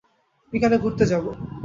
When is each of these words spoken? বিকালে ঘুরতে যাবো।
বিকালে 0.53 0.77
ঘুরতে 0.77 1.05
যাবো। 1.11 1.29